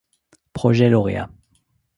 [0.53, 1.29] Projet lauréat.